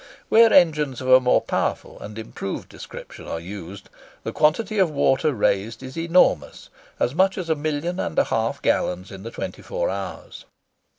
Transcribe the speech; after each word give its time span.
Where 0.29 0.51
engines 0.51 0.99
of 0.99 1.09
a 1.09 1.19
more 1.19 1.41
powerful 1.41 1.99
and 1.99 2.17
improved 2.17 2.69
description 2.69 3.27
are 3.27 3.39
used, 3.39 3.87
the 4.23 4.31
quantity 4.33 4.79
of 4.79 4.89
water 4.89 5.31
raised 5.31 5.83
is 5.83 5.95
enormous—as 5.95 7.13
much 7.13 7.37
as 7.37 7.51
a 7.51 7.55
million 7.55 7.99
and 7.99 8.17
a 8.17 8.23
half 8.23 8.63
gallons 8.63 9.11
in 9.11 9.21
the 9.21 9.29
twenty 9.29 9.61
four 9.61 9.91
hours. 9.91 10.45